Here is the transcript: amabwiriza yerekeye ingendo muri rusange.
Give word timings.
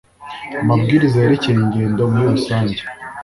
amabwiriza 0.61 1.17
yerekeye 1.23 1.57
ingendo 1.63 2.01
muri 2.11 2.25
rusange. 2.35 2.81